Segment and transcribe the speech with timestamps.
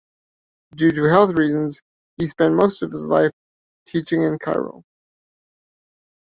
[0.75, 1.83] Due to health reasons,
[2.17, 3.29] he spent most of his life
[3.85, 4.83] teaching in Cairo.